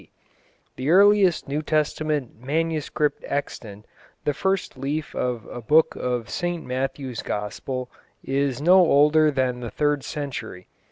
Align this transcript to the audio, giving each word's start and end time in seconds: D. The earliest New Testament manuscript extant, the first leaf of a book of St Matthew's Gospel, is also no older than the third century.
D. 0.01 0.11
The 0.77 0.89
earliest 0.89 1.47
New 1.47 1.61
Testament 1.61 2.41
manuscript 2.43 3.23
extant, 3.27 3.85
the 4.25 4.33
first 4.33 4.75
leaf 4.75 5.13
of 5.13 5.45
a 5.45 5.61
book 5.61 5.95
of 5.95 6.27
St 6.27 6.65
Matthew's 6.65 7.21
Gospel, 7.21 7.87
is 8.23 8.55
also 8.55 8.63
no 8.63 8.79
older 8.79 9.29
than 9.29 9.59
the 9.59 9.69
third 9.69 10.03
century. 10.03 10.67